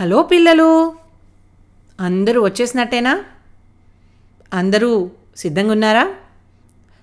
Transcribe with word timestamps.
Hello 0.00 0.22
పిల్లలు. 0.22 0.94
అందరూ 2.00 2.44
వచ్చేసినట్టేనా? 2.44 3.24
అందరూ 4.52 5.10
సిద్ధంగా 5.36 5.72
ఉన్నారా? 5.72 6.14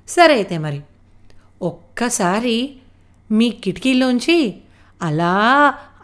సరే 0.07 0.33
అయితే 0.33 0.57
మరి. 0.57 0.81
ఒక్కసారి 1.61 2.75
మీ 3.31 3.49
కిటికీలోంచి 3.49 4.61
అలా 5.01 5.33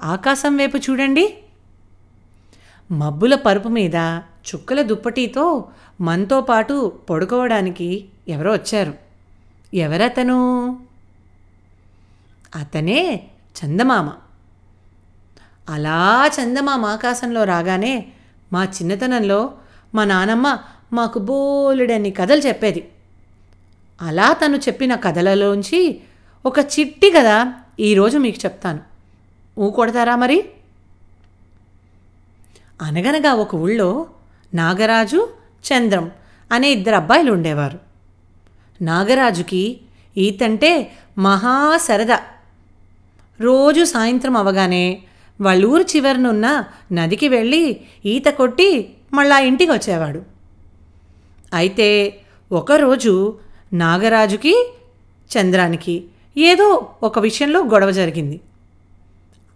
ఆకాశం 0.04 0.58
వైపు 0.58 0.78
చూడండి. 0.78 1.38
మబ్బుల 2.92 3.36
పరుపు 3.36 3.68
మీద 3.68 3.96
చుక్కల 4.26 4.82
దుప్పటితో 4.82 5.70
మనతో 6.02 6.42
పాటు 6.42 6.94
పడుకోవడానికి 7.10 8.06
ఎవరో 8.28 8.54
వచ్చారు. 8.54 8.94
ఎవరతను? 9.74 10.80
అతనే 12.56 13.28
చందమామ. 13.64 14.12
అలా 15.70 16.32
చందమామ 16.40 16.86
ఆకాశంలో 16.86 17.44
రాగానే 17.44 18.06
మా 18.54 18.64
చిన్నతనంలో 18.64 19.54
మా 19.96 20.06
నానమ్మ 20.06 20.60
మాకు 20.94 21.20
బోలెడన్ని 21.20 22.12
కథలు 22.12 22.42
చెప్పేది. 22.42 22.90
అలా 24.02 24.34
తను 24.34 24.58
చెప్పిన 24.58 24.96
కథలలోంచి 24.96 26.00
ఒక 26.46 26.60
చిట్టి 26.60 27.12
కథ 27.12 27.54
ఈరోజు 27.80 28.18
మీకు 28.18 28.38
చెప్తాను. 28.46 28.80
ఊ 29.60 29.70
కొడతారా 29.70 30.16
మరి? 30.16 30.46
అనగనగా 32.82 33.34
ఒక 33.34 33.56
ఊళ్ళో 33.56 34.08
నాగరాజు 34.54 35.30
చంద్రం 35.62 36.12
అనే 36.52 36.72
ఇద్దరు 36.72 36.96
అబ్బాయిలు 36.96 37.32
ఉండేవారు. 37.32 37.80
నాగరాజుకి 38.82 39.82
ఈతంటే 40.18 40.92
మహా 41.18 41.78
సరదా. 41.78 42.20
రోజు 43.42 43.84
సాయంత్రం 43.84 44.38
అవగానే 44.38 45.04
వాళ్ళ 45.42 45.66
ఊరు 45.66 45.84
చివరనున్న 45.84 46.64
నదికి 46.92 47.28
వెళ్ళి 47.28 47.82
ఈత 48.06 48.26
కొట్టి 48.26 48.94
మళ్ళా 49.14 49.40
ఇంటికి 49.40 49.72
వచ్చేవాడు 49.72 50.22
అయితే 51.54 52.20
ఒకరోజు 52.52 53.40
నాగరాజుకి 53.74 54.74
చంద్రానికి 55.32 56.04
ఏదో 56.38 56.96
ఒక 57.04 57.20
విషయంలో 57.20 57.60
గొడవ 57.66 57.92
జరిగింది. 57.92 58.42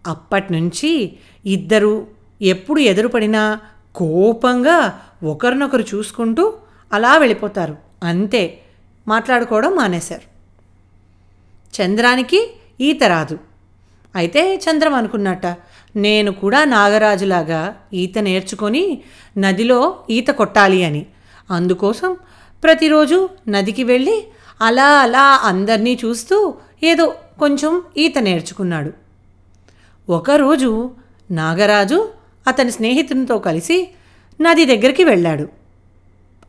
అప్పటినుంచి 0.08 1.14
ఇద్దరు 1.46 2.08
ఎప్పుడు 2.42 2.80
ఎదురుపడినా 2.80 3.60
కోపంగా 3.96 5.02
ఒకరినొకరు 5.24 5.82
చూసుకుంటూ 5.82 6.54
అలా 6.94 7.18
వెళ్ళిపోతారు. 7.18 7.78
అంతే. 8.04 8.60
మాట్లాడుకోవడం 9.08 9.76
మానేశారు. 9.76 10.36
చంద్రానికి 11.82 12.54
ఈత 12.82 13.04
రాదు. 13.04 13.40
అయితే 14.16 14.56
చంద్రం 14.56 14.94
అనుకున్నట్ట 14.94 15.46
నేను 15.96 16.32
కూడా 16.32 16.66
నాగరాజులాగా 16.66 17.76
ఈత 17.94 18.18
నేర్చుకొని 18.18 19.02
నదిలో 19.38 19.96
ఈత 20.10 20.28
కొట్టాలి 20.28 20.84
అని. 20.84 21.06
అందుకోసం 21.52 22.18
ప్రతిరోజు 22.64 23.30
నదికి 23.48 23.84
వెళ్ళి 23.84 24.24
అలా 24.62 24.86
అలా 24.86 25.42
అందరినీ 25.44 26.00
చూస్తూ 26.06 26.54
ఏదో 26.84 27.16
కొంచెం 27.40 27.82
ఈత 27.98 28.20
నేర్చుకున్నాడు. 28.20 28.94
ఒకరోజు 30.10 30.92
నాగరాజు 31.32 32.10
అతని 32.48 32.72
స్నేహితునితో 32.72 33.38
కలిసి 33.38 33.90
నది 34.42 34.66
దగ్గరికి 34.66 35.04
వెళ్ళాడు. 35.04 35.50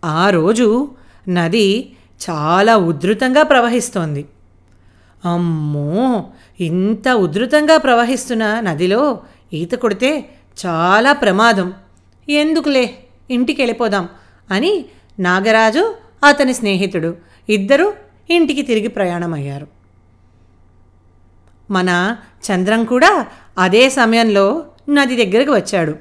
ఆ 0.04 0.30
రోజు 0.30 0.90
నది 1.28 1.92
చాలా 2.30 2.76
ఉధృతంగా 2.76 3.42
ప్రవహిస్తోంది. 3.42 4.26
అమ్మో! 5.24 6.24
ఇంత 6.60 7.08
ఉధృతంగా 7.08 7.76
ప్రవహిస్తున్న 7.78 8.60
నదిలో 8.60 9.20
ఈత 9.52 9.72
కొడితే 9.72 10.28
చాలా 10.66 11.12
ప్రమాదం. 11.12 11.72
ఎందుకులే? 12.28 12.98
ఇంటికి 13.30 13.62
వెళ్ళిపోదాం 13.62 14.08
అని 14.50 14.84
నాగరాజు 15.18 15.94
అతని 16.24 16.54
స్నేహితుడు 16.54 17.16
ఇద్దరూ 17.48 17.92
ఇంటికి 18.30 18.62
తిరిగి 18.62 18.88
ప్రయాణమయ్యారు. 18.88 19.66
మన 21.70 22.16
చంద్రం 22.46 22.84
కూడా 22.84 23.26
అదే 23.58 23.88
సమయంలో 23.88 24.66
నది 24.88 25.24
దగ్గరికి 25.24 25.50
వచ్చాడు. 25.50 25.96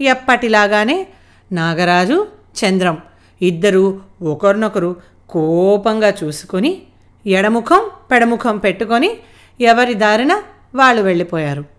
ఎప్పటిలాగానే 0.00 1.06
నాగరాజు 1.52 2.26
చంద్రం 2.60 2.98
ఇద్దరూ 3.42 4.00
ఒకరినొకరు 4.22 4.96
కోపంగా 5.28 6.14
చూసుకొని 6.24 6.82
ఎడముఖం 7.26 7.90
పెడముఖం 8.10 8.58
పెట్టుకొని 8.58 9.16
ఎవరి 9.60 9.94
దారిన 9.94 10.42
వాళ్ళు 10.74 11.02
వెళ్ళిపోయారు. 11.02 11.73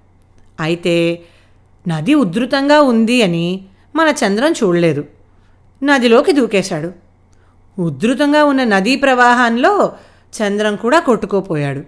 అయితే 0.60 1.22
నది 1.88 2.14
ఉధృతంగా 2.14 2.82
ఉంది 2.82 3.22
అని 3.22 3.62
మన 3.96 4.14
చంద్రం 4.26 4.52
చూడలేదు. 4.52 5.06
నదిలోకి 5.84 6.32
దూకేశాడు. 6.32 6.92
ఉధృతంగా 7.82 8.44
ఉన్న 8.44 8.64
నదీ 8.64 8.96
ప్రవాహంలో 8.96 9.94
చంద్రం 10.36 10.76
కూడా 10.76 11.00
కొట్టుకోపోయాడు. 11.00 11.82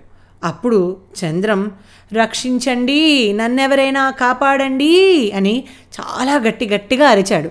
అప్పుడు 0.43 0.97
చంద్రం 1.25 1.71
రక్షించండి 2.13 3.33
నన్నెవరైనా 3.33 4.11
కాపాడండి 4.11 5.31
అని 5.31 5.63
చాలా 5.99 6.35
గట్టి 6.35 6.69
గట్టిగా 6.69 7.07
అరిచాడు. 7.07 7.49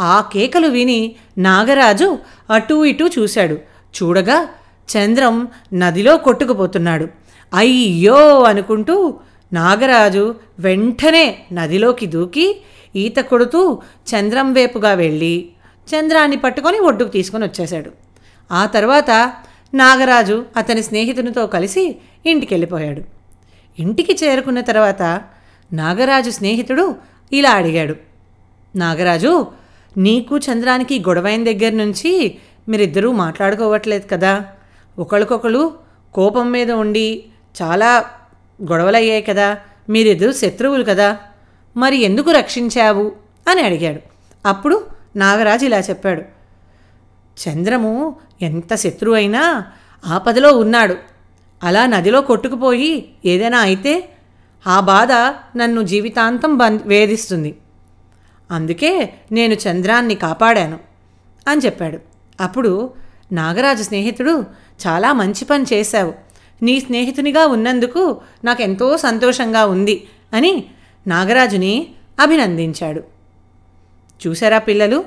ఆ 0.00 0.20
కేకలు 0.32 0.66
విని 0.66 1.16
నాగరాజు 1.38 2.18
అటూ 2.50 2.84
ఇటూ 2.84 3.08
చూశాడు. 3.08 3.54
చూడగా 4.02 4.48
చంద్రం 4.96 5.48
నదిలో 5.74 6.16
కొట్టుకుపోతున్నాడు. 6.16 7.08
అయ్యో 7.54 8.42
అనుకుంటూ 8.42 9.14
నాగరాజు 9.52 10.34
వెంటనే 10.58 11.38
నదిలోకి 11.52 12.06
దూకి 12.06 12.62
ఈత 12.96 13.16
కొడుతూ 13.16 13.82
చంద్రం 14.10 14.52
వైపుగా 14.52 14.94
వెళ్ళి 14.94 15.52
చంద్రాన్ని 15.88 16.36
పట్టుకొని 16.36 16.78
ఒడ్డుకు 16.78 17.08
తీసుకొని 17.08 17.44
వచ్చేశాడు. 17.44 17.90
ఆ 18.52 18.66
తర్వాత 18.66 19.32
నాగరాజు 19.74 20.44
అతని 20.56 20.82
స్నేహితునితో 20.82 21.46
కలిసి 21.46 21.96
ఇంటికి 22.26 22.54
వెళ్ళిపోయాడు 22.54 23.02
ఇంటికి 23.78 24.18
చేరుకున్న 24.24 24.60
తర్వాత 24.60 25.02
నాగరాజు 25.72 26.30
స్నేహితుడు 26.30 26.94
ఇలా 27.32 27.50
అడిగాడు. 27.50 27.94
నాగరాజు 28.76 29.46
నీకు 29.96 30.38
చంద్రానికి 30.38 30.98
గొడవైన 30.98 31.44
దగ్గర 31.44 31.72
నుంచి 31.72 32.38
మీరిద్దరూ 32.68 33.12
మాట్లాడుకోవట్లేదు 33.12 34.06
కదా. 34.10 34.46
ఒకరికొకరు 34.98 35.74
కోపం 36.14 36.50
మీద 36.52 36.70
ఉండి 36.70 37.24
చాలా 37.62 38.04
గొడవలయ్యాయి 38.62 39.22
కదా 39.22 39.58
మీరిద్దరు 39.88 40.32
శత్రువులు 40.32 40.84
కదా 40.84 41.18
మరి 41.76 41.96
ఎందుకు 41.96 42.30
రక్షించావు? 42.30 43.12
అని 43.48 43.60
అడిగాడు. 43.60 44.00
అప్పుడు 44.48 44.86
నాగరాజు 45.16 45.64
ఇలా 45.64 45.78
చెప్పాడు. 45.78 46.22
చంద్రము 47.48 48.16
ఎంత 48.42 48.74
శత్రువు 48.74 49.16
అయినా 49.16 49.64
ఆపదలో 50.06 50.58
ఉన్నాడు. 50.58 50.96
అలా 51.62 51.86
నదిలో 51.86 52.20
కొట్టుకుపోయి 52.20 53.10
ఏదైనా 53.24 53.58
అయితే 53.58 54.08
ఆ 54.66 54.80
బాధ 54.80 55.12
నన్ను 55.56 55.82
జీవితాంతం 55.82 56.58
బంధ్ 56.58 56.82
వేధిస్తుంది. 56.86 57.58
అందుకే 58.50 59.14
నేను 59.32 59.54
చంద్రాన్ని 59.54 60.14
కాపాడాను 60.14 60.78
అని 61.48 61.60
చెప్పాడు. 61.60 61.98
అప్పుడు 62.40 62.92
నాగరాజు 63.32 63.82
స్నేహితుడు 63.82 64.44
చాలా 64.86 65.12
మంచి 65.12 65.44
పని 65.44 65.64
చేశావు. 65.72 66.29
నీ 66.62 66.80
స్నేహితునిగా 66.80 67.46
ఉన్నందుకు 67.46 68.20
నాకు 68.44 68.62
ఎంతో 68.62 68.96
సంతోషంగా 68.96 69.66
ఉంది 69.66 70.08
అని 70.32 70.64
నాగరాజుని 71.06 71.88
అభినందించాడు. 72.20 73.02
చూసారా 74.26 74.58
పిల్లలు? 74.58 75.04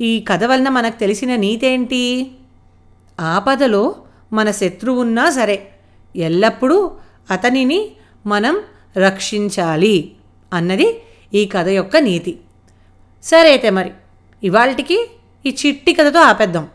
ఈ 0.00 0.24
కథ 0.28 0.44
వలన 0.44 0.68
మనకు 0.68 1.00
తెలిసిన 1.00 1.36
నీతేంటి? 1.36 2.30
ఆపదలో 3.20 3.94
మన 4.32 4.50
శత్రువున్నా 4.50 5.30
సరే 5.30 5.68
ఎల్లప్పుడూ 6.16 6.92
అతనిని 7.30 7.90
మనం 8.26 8.62
రక్షించాలి 8.98 10.12
అన్నది 10.52 11.02
ఈ 11.34 11.46
కథ 11.46 11.68
యొక్క 11.68 11.96
నీతి. 11.96 12.38
సరే 13.22 13.48
అయితే 13.48 13.70
మరి 13.70 13.90
ఇవాళకి 14.44 15.10
ఈ 15.46 15.56
చిట్టి 15.66 15.92
కథతో 15.92 16.20
ఆపేద్దాం. 16.20 16.68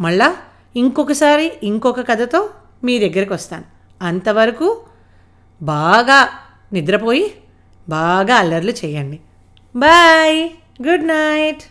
మళ్ళా 0.00 0.36
ఇంకొకసారి 0.76 1.52
ఇంకొక 1.62 2.08
కథతో 2.08 2.50
మీ 2.86 2.94
దగ్గరికి 2.98 3.32
వస్తాను. 3.32 3.64
అంతవరకు 4.02 4.68
బాగా 5.62 6.18
నిద్రపోయి 6.72 7.24
బాగా 7.88 8.34
అల్లర్లు 8.34 8.74
చేయండి. 8.84 9.18
బాయ్. 9.76 10.40
Good 10.88 11.06
night. 11.08 11.64